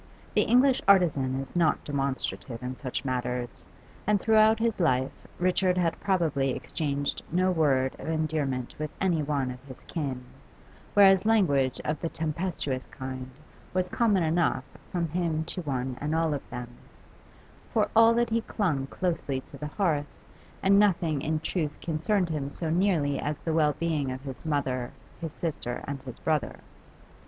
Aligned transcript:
The 0.33 0.41
English 0.45 0.81
artisan 0.87 1.39
is 1.39 1.55
not 1.55 1.83
demonstrative 1.85 2.63
in 2.63 2.75
such 2.75 3.05
matters, 3.05 3.67
and 4.07 4.19
throughout 4.19 4.57
his 4.57 4.79
life 4.79 5.27
Richard 5.37 5.77
had 5.77 5.99
probably 5.99 6.55
exchanged 6.55 7.21
no 7.31 7.51
word 7.51 7.93
of 7.99 8.07
endearment 8.07 8.73
with 8.79 8.89
any 8.99 9.21
one 9.21 9.51
of 9.51 9.61
his 9.65 9.83
kin, 9.83 10.23
whereas 10.95 11.23
language 11.27 11.79
of 11.85 12.01
the 12.01 12.09
tempestuous 12.09 12.87
kind 12.87 13.29
was 13.75 13.89
common 13.89 14.23
enough 14.23 14.63
from 14.91 15.07
him 15.09 15.43
to 15.45 15.61
one 15.61 15.95
and 16.01 16.15
all 16.15 16.33
of 16.33 16.49
them; 16.49 16.69
for 17.71 17.89
all 17.95 18.15
that 18.15 18.31
he 18.31 18.41
clung 18.41 18.87
closely 18.87 19.41
to 19.41 19.57
the 19.59 19.67
hearth, 19.67 20.07
and 20.63 20.79
nothing 20.79 21.21
in 21.21 21.39
truth 21.41 21.79
concerned 21.79 22.29
him 22.29 22.49
so 22.49 22.71
nearly 22.71 23.19
as 23.19 23.37
the 23.45 23.53
well 23.53 23.75
being 23.79 24.11
of 24.11 24.21
his 24.21 24.43
mother, 24.47 24.93
his 25.19 25.31
sister, 25.31 25.83
and 25.87 26.01
his 26.01 26.17
brother. 26.17 26.61